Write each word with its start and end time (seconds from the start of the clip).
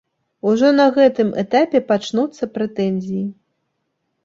Ужо 0.51 0.69
на 0.77 0.87
гэтым 0.95 1.29
этапе 1.43 1.83
пачнуцца 1.93 2.51
прэтэнзіі. 2.57 3.25